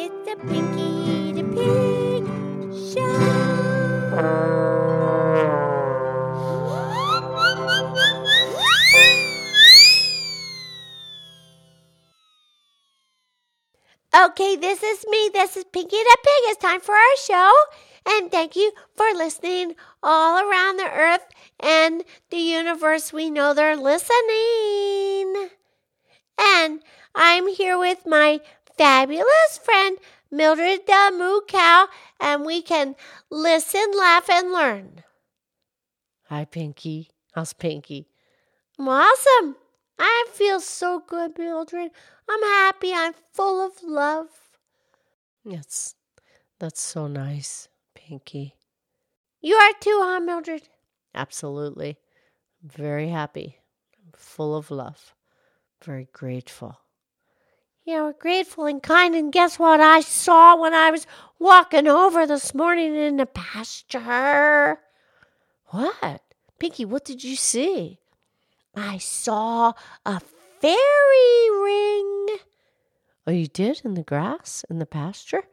It's 0.00 0.14
the 0.30 0.36
Pinky 0.46 1.32
the 1.32 1.42
Pig 1.58 2.22
Show. 2.94 3.18
Okay, 14.14 14.54
this 14.54 14.84
is 14.84 15.04
me. 15.10 15.30
This 15.32 15.56
is 15.56 15.64
Pinky 15.64 15.96
the 15.96 16.18
Pig. 16.22 16.42
It's 16.44 16.62
time 16.62 16.80
for 16.80 16.94
our 16.94 17.16
show. 17.16 17.52
And 18.06 18.30
thank 18.30 18.54
you 18.54 18.70
for 18.96 19.12
listening 19.16 19.74
all 20.00 20.38
around 20.38 20.76
the 20.76 20.88
earth 20.88 21.26
and 21.58 22.04
the 22.30 22.36
universe. 22.36 23.12
We 23.12 23.30
know 23.30 23.52
they're 23.52 23.76
listening. 23.76 25.48
And 26.38 26.84
I'm 27.16 27.48
here 27.48 27.76
with 27.76 28.06
my 28.06 28.40
fabulous 28.78 29.58
friend, 29.62 29.98
Mildred 30.30 30.86
the 30.86 31.12
Moo 31.12 31.40
Cow, 31.46 31.88
and 32.20 32.46
we 32.46 32.62
can 32.62 32.94
listen, 33.30 33.90
laugh, 33.96 34.30
and 34.30 34.52
learn. 34.52 35.04
Hi, 36.28 36.44
Pinky. 36.44 37.10
How's 37.32 37.52
Pinky? 37.52 38.08
I'm 38.78 38.88
awesome. 38.88 39.56
I 39.98 40.26
feel 40.32 40.60
so 40.60 41.02
good, 41.06 41.36
Mildred. 41.36 41.90
I'm 42.28 42.42
happy. 42.42 42.92
I'm 42.94 43.14
full 43.32 43.66
of 43.66 43.72
love. 43.82 44.28
Yes, 45.44 45.94
that's 46.60 46.80
so 46.80 47.06
nice, 47.08 47.68
Pinky. 47.94 48.54
You 49.40 49.56
are 49.56 49.72
too, 49.80 49.98
huh, 50.02 50.20
Mildred? 50.20 50.68
Absolutely. 51.14 51.98
I'm 52.62 52.68
very 52.68 53.08
happy. 53.08 53.58
I'm 54.04 54.12
full 54.14 54.54
of 54.54 54.70
love. 54.70 55.14
Very 55.82 56.08
grateful. 56.12 56.78
Yeah, 57.88 58.02
we're 58.02 58.12
grateful 58.12 58.66
and 58.66 58.82
kind. 58.82 59.14
And 59.14 59.32
guess 59.32 59.58
what 59.58 59.80
I 59.80 60.00
saw 60.00 60.60
when 60.60 60.74
I 60.74 60.90
was 60.90 61.06
walking 61.38 61.88
over 61.88 62.26
this 62.26 62.54
morning 62.54 62.94
in 62.94 63.16
the 63.16 63.24
pasture? 63.24 64.78
What? 65.68 66.20
Pinky, 66.58 66.84
what 66.84 67.06
did 67.06 67.24
you 67.24 67.34
see? 67.34 67.98
I 68.76 68.98
saw 68.98 69.72
a 70.04 70.20
fairy 70.60 71.50
ring. 71.62 72.26
Oh, 73.26 73.32
you 73.32 73.46
did 73.46 73.80
in 73.82 73.94
the 73.94 74.02
grass, 74.02 74.66
in 74.68 74.80
the 74.80 74.84
pasture? 74.84 75.44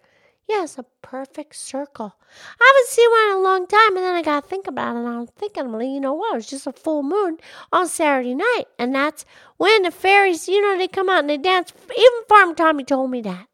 Yes, 0.47 0.77
a 0.77 0.85
perfect 1.01 1.55
circle. 1.55 2.15
I 2.59 2.73
haven't 2.73 2.89
seen 2.89 3.09
one 3.09 3.29
in 3.29 3.37
a 3.37 3.39
long 3.39 3.67
time, 3.67 3.97
and 3.97 4.05
then 4.05 4.15
I 4.15 4.21
got 4.21 4.43
to 4.43 4.49
think 4.49 4.67
about 4.67 4.95
it, 4.95 4.99
and 4.99 5.07
I'm 5.07 5.27
thinking, 5.27 5.71
well, 5.71 5.81
you 5.81 5.99
know 5.99 6.13
what? 6.13 6.33
It 6.33 6.37
was 6.37 6.47
just 6.47 6.67
a 6.67 6.71
full 6.71 7.01
moon 7.01 7.37
on 7.71 7.87
Saturday 7.87 8.35
night, 8.35 8.65
and 8.77 8.93
that's 8.93 9.25
when 9.57 9.81
the 9.83 9.91
fairies, 9.91 10.47
you 10.47 10.61
know, 10.61 10.77
they 10.77 10.87
come 10.87 11.09
out 11.09 11.19
and 11.19 11.29
they 11.29 11.37
dance. 11.37 11.73
Even 11.89 12.23
Farmer 12.29 12.53
Tommy 12.53 12.83
told 12.83 13.09
me 13.09 13.21
that. 13.21 13.47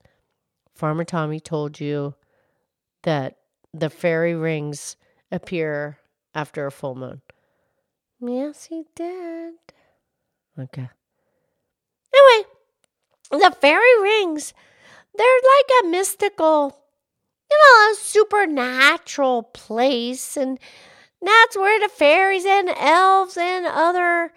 Farmer 0.75 1.05
Tommy 1.05 1.39
told 1.39 1.79
you 1.79 2.15
that 3.03 3.37
the 3.73 3.89
fairy 3.89 4.35
rings 4.35 4.97
appear 5.31 5.97
after 6.35 6.65
a 6.65 6.71
full 6.71 6.95
moon. 6.95 7.21
Yes, 8.19 8.65
he 8.65 8.83
did. 8.95 9.53
Okay. 10.59 10.89
Anyway, 12.13 12.47
the 13.31 13.55
fairy 13.61 14.01
rings, 14.01 14.53
they're 15.17 15.27
like 15.27 15.83
a 15.83 15.87
mystical, 15.87 16.77
you 17.51 17.57
know, 17.57 17.91
a 17.91 17.95
supernatural 17.95 19.43
place. 19.43 20.37
And 20.37 20.57
that's 21.21 21.57
where 21.57 21.79
the 21.79 21.89
fairies 21.89 22.45
and 22.45 22.69
elves 22.69 23.37
and 23.37 23.65
other 23.65 24.31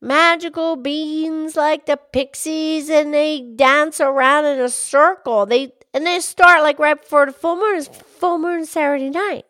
magical 0.00 0.76
beings 0.76 1.56
like 1.56 1.86
the 1.86 1.96
pixies 1.96 2.88
and 2.88 3.12
they 3.12 3.40
dance 3.40 4.00
around 4.00 4.46
in 4.46 4.58
a 4.58 4.68
circle. 4.68 5.46
They 5.46 5.72
and 5.92 6.06
they 6.06 6.20
start 6.20 6.62
like 6.62 6.78
right 6.78 7.00
before 7.00 7.26
the 7.26 7.32
full 7.32 7.56
moon 7.56 7.76
is 7.76 7.88
full 7.88 8.38
moon 8.38 8.66
Saturday 8.66 9.10
night. 9.10 9.44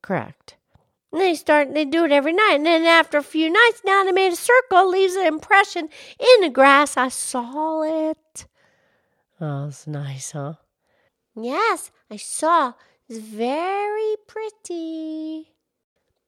Correct. 0.00 0.56
And 1.12 1.20
they 1.20 1.34
start, 1.34 1.74
they 1.74 1.84
do 1.84 2.04
it 2.04 2.12
every 2.12 2.32
night. 2.32 2.54
And 2.54 2.66
then 2.66 2.84
after 2.84 3.18
a 3.18 3.22
few 3.22 3.50
nights, 3.50 3.82
now 3.84 4.02
they 4.02 4.12
made 4.12 4.32
a 4.32 4.36
circle, 4.36 4.88
leaves 4.88 5.14
an 5.14 5.26
impression 5.26 5.90
in 6.18 6.40
the 6.40 6.48
grass. 6.48 6.96
I 6.96 7.08
saw 7.08 7.82
it. 7.82 8.46
Oh, 9.40 9.66
it's 9.68 9.86
nice, 9.86 10.32
huh? 10.32 10.54
Yes, 11.34 11.90
I 12.10 12.16
saw. 12.16 12.74
It's 13.08 13.18
very 13.18 14.16
pretty. 14.26 15.52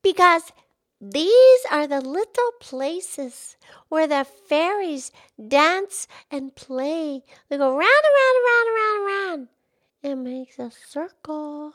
Because 0.03 0.53
these 1.01 1.61
are 1.71 1.87
the 1.87 2.01
little 2.01 2.53
places 2.61 3.57
where 3.89 4.07
the 4.07 4.25
fairies 4.25 5.13
dance 5.49 6.09
and 6.31 6.55
play. 6.55 7.23
They 7.49 7.59
go 7.59 7.77
round 7.77 7.83
and 7.83 8.15
round 8.21 8.37
and 8.37 8.45
round 8.47 8.67
and 8.67 8.77
round 8.77 8.97
and 8.97 9.07
round. 9.07 9.49
It 10.03 10.17
makes 10.17 10.59
a 10.59 10.71
circle. 10.71 11.73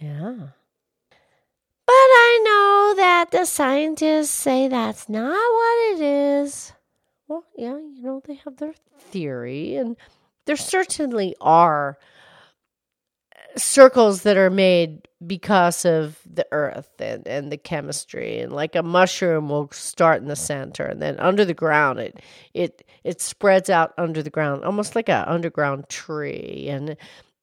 Yeah. 0.00 0.34
But 1.86 1.92
I 1.92 2.40
know 2.44 2.94
that 2.96 3.30
the 3.32 3.44
scientists 3.44 4.30
say 4.30 4.68
that's 4.68 5.08
not 5.08 5.32
what 5.32 5.92
it 5.92 6.00
is. 6.00 6.72
Well, 7.28 7.44
yeah, 7.56 7.76
you 7.76 8.02
know, 8.02 8.22
they 8.24 8.34
have 8.44 8.56
their 8.56 8.74
theory, 8.98 9.76
and 9.76 9.96
there 10.46 10.56
certainly 10.56 11.34
are 11.40 11.98
uh, 13.34 13.58
circles 13.58 14.22
that 14.22 14.36
are 14.36 14.50
made 14.50 15.08
because 15.26 15.84
of 15.84 16.18
the 16.24 16.46
earth 16.50 16.90
and, 16.98 17.26
and 17.28 17.52
the 17.52 17.56
chemistry 17.56 18.40
and 18.40 18.52
like 18.52 18.74
a 18.74 18.82
mushroom 18.82 19.48
will 19.48 19.68
start 19.70 20.22
in 20.22 20.28
the 20.28 20.36
center 20.36 20.84
and 20.86 21.02
then 21.02 21.18
under 21.20 21.44
the 21.44 21.52
ground 21.52 21.98
it 21.98 22.20
it 22.54 22.86
it 23.04 23.20
spreads 23.20 23.68
out 23.68 23.92
under 23.98 24.22
the 24.22 24.30
ground 24.30 24.64
almost 24.64 24.96
like 24.96 25.10
an 25.10 25.24
underground 25.26 25.86
tree 25.90 26.66
and 26.70 26.96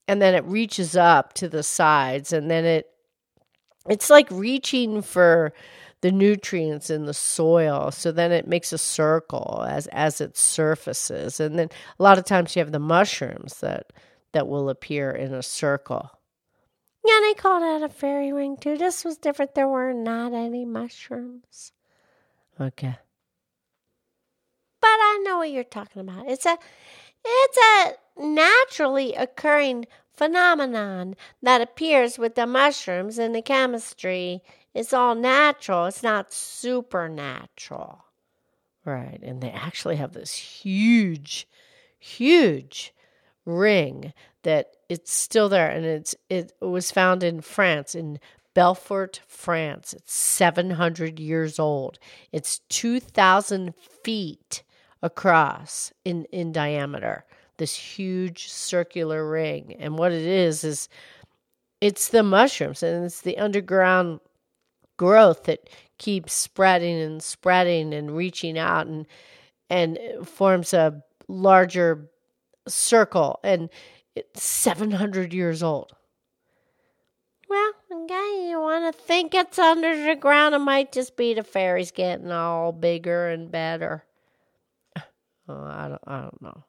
and 0.08 0.22
then 0.22 0.34
it 0.34 0.44
reaches 0.46 0.96
up 0.96 1.34
to 1.34 1.48
the 1.48 1.62
sides 1.62 2.34
and 2.34 2.50
then 2.50 2.66
it 2.66 2.88
it's 3.88 4.10
like 4.10 4.30
reaching 4.32 5.02
for 5.02 5.54
the 6.02 6.12
nutrients 6.12 6.90
in 6.90 7.06
the 7.06 7.14
soil 7.14 7.92
so 7.92 8.12
then 8.12 8.32
it 8.32 8.48
makes 8.48 8.72
a 8.72 8.78
circle 8.78 9.66
as 9.68 9.88
as 9.88 10.22
it 10.22 10.38
surfaces 10.38 11.40
and 11.40 11.58
then 11.58 11.70
a 12.00 12.04
lot 12.04 12.18
of 12.18 12.26
times 12.26 12.56
you 12.56 12.60
have 12.60 12.72
the 12.72 12.80
mushrooms 12.80 13.60
that 13.62 13.92
that 14.34 14.48
will 14.48 14.70
appear 14.70 15.12
in 15.12 15.34
a 15.34 15.42
circle 15.42 16.12
Yeah, 17.06 17.20
they 17.22 17.34
call 17.34 17.60
that 17.62 17.82
a 17.84 17.90
fairy 17.90 18.34
ring 18.34 18.58
too. 18.58 18.78
This 18.78 19.06
was 19.06 19.18
different. 19.18 19.56
There 19.56 19.68
were 19.68 19.94
not 19.94 20.34
any 20.34 20.66
mushrooms. 20.66 21.72
okay 22.60 22.98
But 24.82 24.88
I 24.88 25.22
know 25.24 25.38
what 25.38 25.52
you're 25.52 25.64
talking 25.64 26.02
about. 26.02 26.28
It's 26.28 26.46
a 26.46 26.58
it's 27.26 27.58
a 27.58 27.94
naturally 28.22 29.14
occurring 29.16 29.86
phenomenon 30.14 31.16
that 31.42 31.62
appears 31.62 32.18
with 32.18 32.36
the 32.36 32.48
mushrooms 32.48 33.18
and 33.18 33.34
the 33.36 33.42
chemistry. 33.42 34.42
It's 34.78 34.94
all 34.94 35.16
natural. 35.16 35.88
It's 35.88 36.04
not 36.04 36.32
supernatural. 36.32 38.06
right 38.86 39.20
and 39.24 39.42
they 39.42 39.50
actually 39.50 39.96
have 39.98 40.14
this 40.14 40.34
huge 40.34 41.48
huge 42.00 42.94
ring 43.46 44.14
that 44.44 44.68
it's 44.88 45.12
still 45.12 45.50
there 45.50 45.70
and 45.70 45.86
it's 45.86 46.16
it 46.30 46.54
was 46.62 46.92
found 46.92 47.24
in 47.24 47.42
France 47.42 47.96
in 47.96 48.20
Belfort, 48.58 49.22
France. 49.28 49.94
It's 49.94 50.16
700 50.16 51.20
years 51.20 51.60
old. 51.60 52.00
It's 52.32 52.58
2,000 52.70 53.76
feet 53.76 54.64
across 55.04 55.94
in, 56.04 56.26
in 56.32 56.52
diameter, 56.54 57.24
this 57.58 57.76
huge 57.76 58.48
circular 58.48 59.30
ring. 59.30 59.76
And 59.78 60.00
what 60.00 60.12
it 60.12 60.26
is, 60.26 60.64
is 60.64 60.90
it's 61.82 62.10
the 62.10 62.24
mushrooms 62.24 62.82
and 62.82 63.06
it's 63.06 63.22
the 63.22 63.38
underground 63.38 64.22
growth 64.98 65.44
that 65.44 65.70
keeps 65.98 66.34
spreading 66.34 67.00
and 67.00 67.24
spreading 67.24 67.94
and 67.94 68.16
reaching 68.16 68.58
out 68.58 68.88
and 68.88 69.06
and 69.70 69.98
forms 70.26 70.74
a 70.74 71.04
larger 71.28 72.10
circle 72.68 73.40
and 73.44 73.70
it's 74.16 74.44
700 74.44 75.34
years 75.34 75.62
old. 75.62 75.94
Well, 77.48 77.72
okay, 77.92 78.50
you 78.50 78.60
want 78.60 78.94
to 78.94 79.02
think 79.02 79.34
it's 79.34 79.60
under 79.60 80.06
the 80.06 80.16
ground. 80.16 80.56
It 80.56 80.60
might 80.60 80.92
just 80.92 81.16
be 81.16 81.34
the 81.34 81.44
fairies 81.44 81.92
getting 81.92 82.32
all 82.32 82.72
bigger 82.72 83.30
and 83.30 83.52
better. 83.52 84.04
Oh, 85.50 85.64
I 85.64 85.88
don't 85.88 86.02
I 86.06 86.22
don't 86.24 86.42
know. 86.42 86.66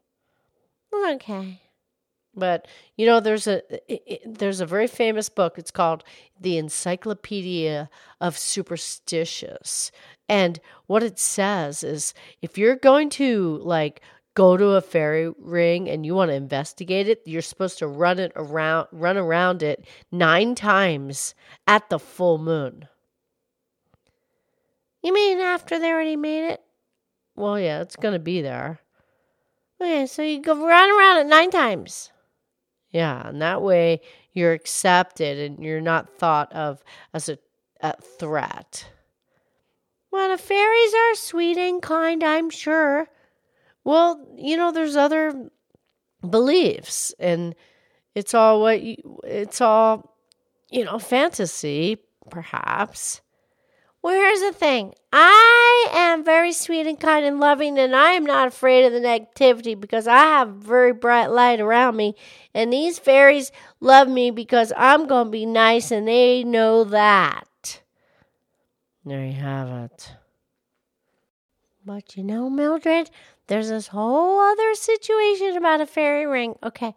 Okay. 1.15 1.61
But 2.39 2.67
you 2.97 3.07
know, 3.07 3.21
there's 3.21 3.47
a 3.47 3.63
i- 3.93 4.01
i- 4.11 4.21
there's 4.25 4.61
a 4.61 4.67
very 4.67 4.87
famous 4.87 5.29
book. 5.29 5.59
It's 5.59 5.71
called 5.71 6.05
the 6.41 6.57
Encyclopedia 6.59 7.91
of 8.21 8.39
Superstitions, 8.39 9.91
and 10.29 10.61
what 10.87 11.03
it 11.03 11.19
says 11.19 11.83
is 11.83 12.15
if 12.43 12.57
you're 12.59 12.77
going 12.77 13.11
to 13.11 13.59
like 13.59 14.01
go 14.35 14.57
to 14.57 14.69
a 14.71 14.81
fairy 14.81 15.33
ring 15.39 15.89
and 15.89 16.07
you 16.07 16.15
want 16.15 16.31
to 16.31 16.35
investigate 16.35 17.09
it, 17.09 17.23
you're 17.27 17.43
supposed 17.43 17.79
to 17.79 17.89
run 17.89 18.19
it 18.19 18.33
around 18.37 18.87
run 18.93 19.17
around 19.17 19.63
it 19.63 19.85
nine 20.13 20.55
times 20.55 21.35
at 21.67 21.89
the 21.91 21.99
full 21.99 22.39
moon. 22.39 22.87
You 25.03 25.13
mean 25.13 25.39
after 25.39 25.79
they 25.79 25.91
already 25.91 26.17
made 26.17 26.49
it? 26.51 26.61
Well, 27.37 27.59
yeah, 27.59 27.81
it's 27.81 27.97
gonna 27.97 28.19
be 28.19 28.43
there. 28.43 28.81
Okay, 29.81 30.07
so 30.07 30.23
you 30.23 30.41
go 30.43 30.55
run 30.67 30.91
around 30.91 31.19
it 31.19 31.27
nine 31.29 31.51
times. 31.51 32.11
Yeah, 32.91 33.29
and 33.29 33.43
that 33.43 33.63
way 33.63 34.01
you're 34.33 34.53
accepted 34.53 35.39
and 35.39 35.63
you're 35.65 35.81
not 35.81 36.17
thought 36.19 36.53
of 36.53 36.83
as 37.13 37.29
a, 37.29 37.39
a 37.81 38.01
threat. 38.01 38.87
Well, 40.11 40.31
the 40.31 40.39
fairies 40.39 40.95
are 40.95 41.15
sweet 41.17 41.59
and 41.59 41.83
kind, 41.83 42.25
I'm 42.25 42.49
sure. 42.51 43.09
Well, 43.85 44.27
you 44.37 44.57
know, 44.57 44.73
there's 44.73 44.97
other 44.97 45.51
beliefs, 46.29 47.15
and 47.19 47.55
it's 48.15 48.35
all 48.35 48.61
what 48.61 48.83
you, 48.83 48.97
it's 49.25 49.61
all, 49.61 50.17
you 50.71 50.85
know, 50.85 50.99
fantasy, 50.99 51.99
perhaps. 52.31 53.21
Well, 54.03 54.15
here's 54.15 54.41
the 54.41 54.53
thing 54.53 54.95
I 55.13 55.89
am 55.93 56.25
very 56.25 56.53
sweet 56.53 56.87
and 56.87 56.99
kind 57.01 57.27
and 57.27 57.41
loving, 57.41 57.79
and 57.79 57.97
I 57.97 58.13
am 58.13 58.25
not 58.25 58.49
afraid 58.49 58.85
of 58.85 58.93
the 58.93 59.01
negativity 59.01 59.79
because 59.79 60.07
I 60.07 60.19
have 60.19 60.51
very 60.51 60.93
bright 60.93 61.27
light 61.27 61.61
around 61.61 61.97
me. 61.97 62.15
And 62.55 62.73
these 62.73 62.99
fairies 62.99 63.51
love 63.81 64.09
me 64.09 64.31
because 64.31 64.73
I'm 64.77 65.07
going 65.07 65.27
to 65.27 65.31
be 65.31 65.47
nice, 65.47 65.91
and 65.91 66.07
they 66.07 66.45
know 66.45 66.85
that. 66.85 67.83
There 69.05 69.25
you 69.25 69.33
have 69.33 69.69
it. 69.69 70.13
But 71.85 72.17
you 72.17 72.23
know, 72.23 72.51
Mildred, 72.51 73.11
there's 73.47 73.71
this 73.71 73.89
whole 73.89 74.39
other 74.41 74.75
situation 74.75 75.57
about 75.57 75.81
a 75.81 75.87
fairy 75.87 76.27
ring. 76.27 76.55
Okay, 76.63 76.95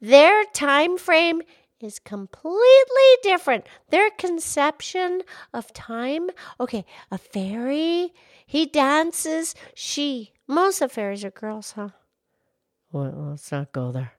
their 0.00 0.44
time 0.44 0.96
frame 0.96 1.42
is 1.82 1.98
completely 1.98 3.10
different. 3.22 3.66
Their 3.90 4.10
conception 4.10 5.22
of 5.52 5.72
time. 5.72 6.30
Okay, 6.58 6.84
a 7.10 7.18
fairy, 7.18 8.12
he 8.46 8.66
dances. 8.66 9.54
She, 9.74 10.32
most 10.46 10.80
of 10.80 10.92
fairies 10.92 11.24
are 11.24 11.30
girls, 11.30 11.72
huh? 11.72 11.90
Well, 12.92 13.12
let's 13.30 13.52
not 13.52 13.72
go 13.72 13.92
there. 13.92 14.12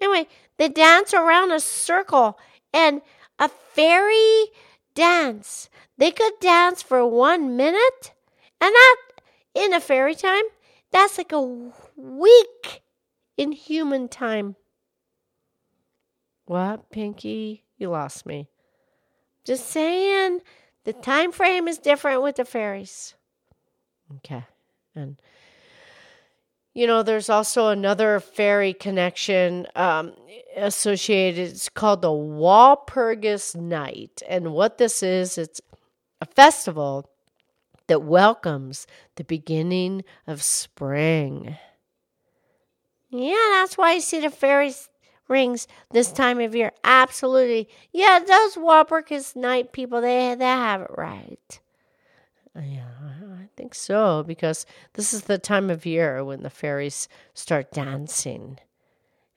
Anyway, 0.00 0.28
they 0.58 0.68
dance 0.68 1.14
around 1.14 1.50
a 1.52 1.60
circle 1.60 2.38
and 2.72 3.00
a 3.38 3.48
fairy 3.48 4.46
dance. 4.94 5.70
They 5.96 6.10
could 6.10 6.34
dance 6.40 6.82
for 6.82 7.06
one 7.06 7.56
minute, 7.56 8.12
and 8.60 8.72
that 8.74 8.96
in 9.54 9.72
a 9.72 9.80
fairy 9.80 10.14
time, 10.14 10.44
that's 10.92 11.18
like 11.18 11.32
a 11.32 11.72
week 11.96 12.82
in 13.36 13.52
human 13.52 14.08
time. 14.08 14.56
What, 16.46 16.90
Pinky? 16.90 17.64
You 17.76 17.90
lost 17.90 18.24
me. 18.24 18.48
Just 19.44 19.68
saying, 19.68 20.40
the 20.84 20.92
time 20.92 21.30
frame 21.30 21.68
is 21.68 21.78
different 21.78 22.22
with 22.22 22.36
the 22.36 22.44
fairies. 22.44 23.14
Okay. 24.16 24.44
And 24.94 25.20
you 26.76 26.86
know, 26.86 27.02
there's 27.02 27.30
also 27.30 27.68
another 27.68 28.20
fairy 28.20 28.74
connection 28.74 29.66
um, 29.76 30.12
associated. 30.54 31.48
It's 31.48 31.70
called 31.70 32.02
the 32.02 32.08
Walpurgis 32.08 33.56
Night. 33.56 34.22
And 34.28 34.52
what 34.52 34.76
this 34.76 35.02
is, 35.02 35.38
it's 35.38 35.58
a 36.20 36.26
festival 36.26 37.10
that 37.86 38.02
welcomes 38.02 38.86
the 39.14 39.24
beginning 39.24 40.04
of 40.26 40.42
spring. 40.42 41.56
Yeah, 43.08 43.48
that's 43.52 43.78
why 43.78 43.94
you 43.94 44.02
see 44.02 44.20
the 44.20 44.28
fairies 44.28 44.90
rings 45.28 45.66
this 45.90 46.12
time 46.12 46.40
of 46.40 46.54
year. 46.54 46.72
Absolutely. 46.84 47.68
Yeah, 47.92 48.20
those 48.20 48.54
Walpurgis 48.54 49.36
Night 49.36 49.72
people, 49.72 50.00
they, 50.00 50.34
they 50.34 50.44
have 50.44 50.82
it 50.82 50.90
right. 50.96 51.60
Yeah, 52.54 52.88
I 53.38 53.48
think 53.56 53.74
so 53.74 54.22
because 54.22 54.64
this 54.94 55.12
is 55.12 55.22
the 55.22 55.38
time 55.38 55.68
of 55.68 55.84
year 55.84 56.24
when 56.24 56.42
the 56.42 56.50
fairies 56.50 57.08
start 57.34 57.70
dancing. 57.70 58.58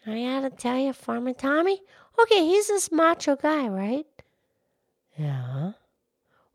I 0.06 0.22
gotta 0.24 0.50
tell 0.50 0.78
you, 0.78 0.94
Farmer 0.94 1.34
Tommy. 1.34 1.82
Okay, 2.22 2.46
he's 2.46 2.68
this 2.68 2.92
macho 2.92 3.36
guy, 3.36 3.68
right? 3.68 4.06
Yeah. 5.18 5.74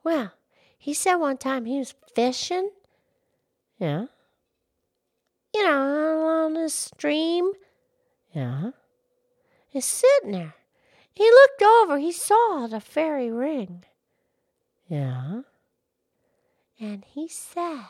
Well, 0.03 0.33
he 0.79 0.95
said 0.95 1.17
one 1.17 1.37
time 1.37 1.67
he 1.67 1.79
was 1.79 1.95
fishing. 2.15 2.71
Yeah. 3.79 4.07
You 5.55 5.65
know, 5.65 6.23
along 6.23 6.55
the 6.55 6.69
stream. 6.69 7.53
Yeah. 8.33 8.71
He's 9.75 9.87
sitting 9.87 10.31
there. 10.31 10.55
He 11.13 11.29
looked 11.29 11.61
over. 11.61 11.99
He 11.99 12.13
saw 12.13 12.69
the 12.69 12.79
fairy 12.79 13.29
ring. 13.29 13.85
Yeah. 14.89 15.41
And 16.79 17.05
he 17.05 17.27
said 17.27 17.89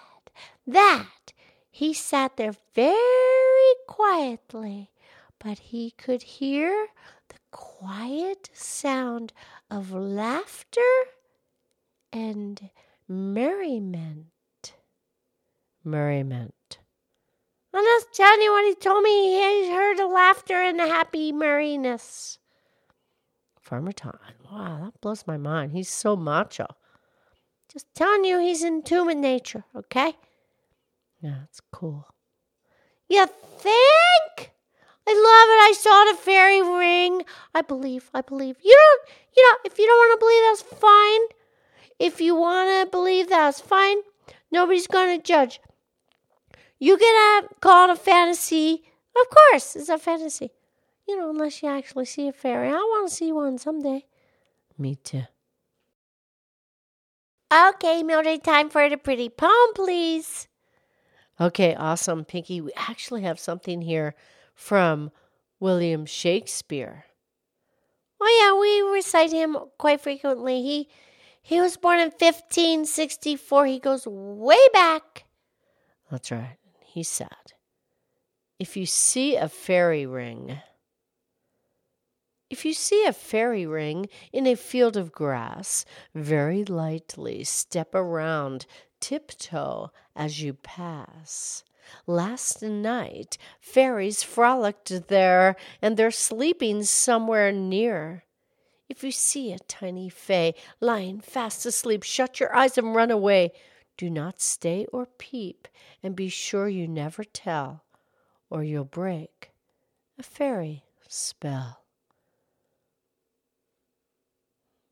that 0.66 1.34
he 1.70 1.92
sat 1.92 2.38
there 2.38 2.54
very 2.74 3.74
quietly, 3.86 4.92
but 5.38 5.58
he 5.58 5.90
could 5.90 6.22
hear 6.22 6.86
the 7.28 7.38
quiet 7.50 8.48
sound 8.54 9.34
of 9.70 9.92
laughter 9.92 10.80
and 12.14 12.70
merriment. 13.06 14.72
Merriment. 15.84 16.54
I'm 17.74 17.84
just 17.84 18.12
telling 18.12 18.40
you 18.40 18.52
what 18.52 18.66
he 18.66 18.74
told 18.76 19.02
me. 19.02 19.34
He 19.34 19.70
heard 19.72 19.98
the 19.98 20.06
laughter 20.06 20.54
and 20.54 20.78
the 20.78 20.86
happy 20.86 21.32
merriness. 21.32 22.38
Farmer 23.60 23.90
Tom. 23.90 24.16
Wow, 24.50 24.80
that 24.84 25.00
blows 25.00 25.26
my 25.26 25.36
mind. 25.36 25.72
He's 25.72 25.88
so 25.88 26.14
macho. 26.14 26.66
Just 27.72 27.86
telling 27.94 28.24
you 28.24 28.38
he's 28.38 28.62
in 28.62 28.82
tune 28.82 29.06
with 29.06 29.16
nature, 29.16 29.64
okay? 29.74 30.14
Yeah, 31.20 31.38
it's 31.48 31.60
cool. 31.72 32.06
You 33.08 33.26
think? 33.26 34.52
I 35.06 35.12
love 35.12 35.48
it. 35.50 35.70
I 35.70 35.74
saw 35.76 36.04
the 36.04 36.16
fairy 36.16 36.62
ring. 36.62 37.24
I 37.54 37.62
believe. 37.62 38.08
I 38.14 38.20
believe. 38.20 38.56
You 38.62 38.78
don't, 38.78 39.16
you 39.36 39.42
know, 39.42 39.56
if 39.64 39.78
you 39.78 39.86
don't 39.86 39.98
want 39.98 40.20
to 40.20 40.24
believe, 40.24 40.42
that's 40.48 40.80
fine. 40.80 41.20
If 41.98 42.20
you 42.20 42.36
want 42.36 42.86
to 42.86 42.90
believe, 42.90 43.28
that's 43.28 43.60
fine. 43.60 43.98
Nobody's 44.52 44.86
going 44.86 45.18
to 45.18 45.22
judge. 45.22 45.60
You 46.78 46.96
can 46.96 47.48
call 47.60 47.88
it 47.88 47.92
a 47.92 47.96
fantasy. 47.96 48.84
Of 49.18 49.28
course, 49.30 49.76
it's 49.76 49.88
a 49.88 49.98
fantasy. 49.98 50.50
You 51.06 51.16
know, 51.18 51.30
unless 51.30 51.62
you 51.62 51.68
actually 51.68 52.06
see 52.06 52.28
a 52.28 52.32
fairy. 52.32 52.68
I 52.68 52.72
want 52.72 53.08
to 53.08 53.14
see 53.14 53.32
one 53.32 53.58
someday. 53.58 54.04
Me 54.78 54.96
too. 54.96 55.24
Okay, 57.52 58.02
Mildred, 58.02 58.42
time 58.42 58.68
for 58.68 58.88
the 58.88 58.96
pretty 58.96 59.28
poem, 59.28 59.74
please. 59.74 60.48
Okay, 61.40 61.74
awesome, 61.74 62.24
Pinky. 62.24 62.60
We 62.60 62.72
actually 62.76 63.22
have 63.22 63.38
something 63.38 63.82
here 63.82 64.14
from 64.54 65.10
William 65.60 66.06
Shakespeare. 66.06 67.04
Oh 68.20 68.40
yeah, 68.40 68.58
we 68.58 68.94
recite 68.94 69.32
him 69.32 69.56
quite 69.78 70.00
frequently. 70.00 70.62
He 70.62 70.88
he 71.42 71.60
was 71.60 71.76
born 71.76 72.00
in 72.00 72.10
1564. 72.10 73.66
He 73.66 73.78
goes 73.78 74.06
way 74.06 74.56
back. 74.72 75.24
That's 76.10 76.30
right. 76.30 76.56
He 76.94 77.02
said, 77.02 77.54
If 78.60 78.76
you 78.76 78.86
see 78.86 79.34
a 79.34 79.48
fairy 79.48 80.06
ring, 80.06 80.60
if 82.48 82.64
you 82.64 82.72
see 82.72 83.04
a 83.04 83.12
fairy 83.12 83.66
ring 83.66 84.06
in 84.32 84.46
a 84.46 84.54
field 84.54 84.96
of 84.96 85.10
grass, 85.10 85.84
very 86.14 86.64
lightly 86.64 87.42
step 87.42 87.96
around 87.96 88.66
tiptoe 89.00 89.90
as 90.14 90.40
you 90.40 90.54
pass. 90.54 91.64
Last 92.06 92.62
night, 92.62 93.38
fairies 93.60 94.22
frolicked 94.22 95.08
there, 95.08 95.56
and 95.82 95.96
they're 95.96 96.12
sleeping 96.12 96.84
somewhere 96.84 97.50
near. 97.50 98.22
If 98.88 99.02
you 99.02 99.10
see 99.10 99.52
a 99.52 99.58
tiny 99.58 100.10
fay 100.10 100.54
lying 100.78 101.18
fast 101.18 101.66
asleep, 101.66 102.04
shut 102.04 102.38
your 102.38 102.54
eyes 102.54 102.78
and 102.78 102.94
run 102.94 103.10
away. 103.10 103.50
Do 103.96 104.10
not 104.10 104.40
stay 104.40 104.86
or 104.92 105.06
peep, 105.06 105.68
and 106.02 106.16
be 106.16 106.28
sure 106.28 106.68
you 106.68 106.88
never 106.88 107.24
tell, 107.24 107.84
or 108.50 108.64
you'll 108.64 108.84
break 108.84 109.52
a 110.18 110.22
fairy 110.22 110.84
spell. 111.08 111.84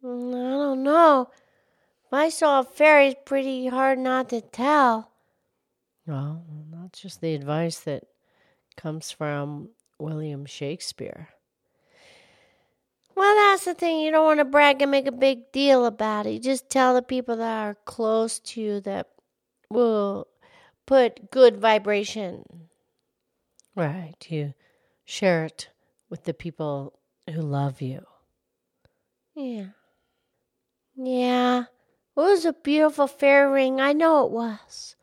Mm, 0.02 0.34
I 0.34 0.50
don't 0.58 0.82
know. 0.82 1.30
If 2.06 2.12
I 2.12 2.28
saw 2.28 2.60
a 2.60 2.64
fairy, 2.64 3.16
pretty 3.24 3.68
hard 3.68 3.98
not 3.98 4.28
to 4.30 4.40
tell. 4.40 5.10
Well, 6.06 6.44
that's 6.70 7.00
just 7.00 7.20
the 7.20 7.34
advice 7.34 7.80
that 7.80 8.04
comes 8.76 9.10
from 9.10 9.70
William 9.98 10.46
Shakespeare. 10.46 11.28
Well, 13.14 13.34
that's 13.36 13.64
the 13.64 13.74
thing. 13.74 14.00
You 14.00 14.10
don't 14.10 14.24
want 14.24 14.40
to 14.40 14.44
brag 14.44 14.82
and 14.82 14.90
make 14.90 15.06
a 15.06 15.12
big 15.12 15.52
deal 15.52 15.86
about 15.86 16.26
it. 16.26 16.32
You 16.32 16.40
just 16.40 16.70
tell 16.70 16.94
the 16.94 17.02
people 17.02 17.36
that 17.36 17.66
are 17.66 17.76
close 17.84 18.38
to 18.40 18.60
you 18.60 18.80
that 18.80 19.08
will 19.70 20.26
put 20.86 21.30
good 21.30 21.58
vibration. 21.58 22.44
Right. 23.74 24.14
You 24.28 24.54
share 25.04 25.44
it 25.44 25.68
with 26.08 26.24
the 26.24 26.34
people 26.34 26.98
who 27.30 27.42
love 27.42 27.80
you. 27.80 28.04
Yeah. 29.34 29.66
Yeah. 30.96 31.64
It 32.16 32.20
was 32.20 32.44
a 32.44 32.52
beautiful 32.52 33.06
fairy 33.06 33.50
ring. 33.50 33.80
I 33.80 33.92
know 33.92 34.26
it 34.26 34.32
was. 34.32 34.96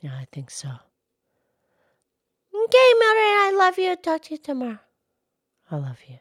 Yeah, 0.00 0.16
I 0.16 0.26
think 0.30 0.50
so. 0.50 0.68
Okay, 0.68 0.78
Mildred, 2.98 3.40
I 3.40 3.52
love 3.56 3.78
you. 3.78 3.96
Talk 3.96 4.22
to 4.22 4.30
you 4.32 4.38
tomorrow. 4.38 4.78
I 5.70 5.76
love 5.76 5.98
you. 6.08 6.18